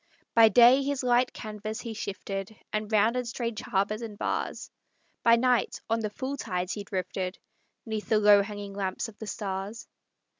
[0.33, 4.71] By day his light canvas he shifted, And rounded strange harbors and bars;
[5.21, 7.37] By night, on the full tides he drifted,
[7.85, 9.87] 'Neath the low hanging lamps of the stars.